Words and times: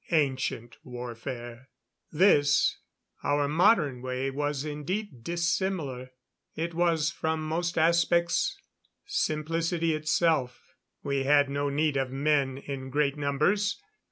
Ancient 0.09 0.77
warfare! 0.83 1.69
This 2.11 2.77
our 3.23 3.47
modern 3.47 4.01
way 4.01 4.31
was 4.31 4.65
indeed 4.65 5.23
dissimilar. 5.23 6.09
It 6.55 6.73
was, 6.73 7.11
from 7.11 7.47
most 7.47 7.77
aspects, 7.77 8.57
simplicity 9.05 9.93
itself. 9.93 10.73
We 11.03 11.25
had 11.25 11.51
no 11.51 11.69
need 11.69 11.97
of 11.97 12.09
men 12.11 12.57
in 12.57 12.89
great 12.89 13.15
numbers. 13.15 13.79